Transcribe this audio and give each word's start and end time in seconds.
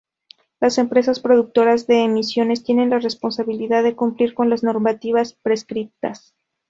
Las 0.59 0.79
empresas 0.79 1.19
productoras 1.19 1.85
de 1.85 1.99
emisiones 2.03 2.63
tienen 2.63 2.89
la 2.89 2.97
responsabilidad 2.97 3.83
de 3.83 3.95
cumplir 3.95 4.33
con 4.33 4.49
las 4.49 4.63
normativas 4.63 5.33
prescritas. 5.43 6.33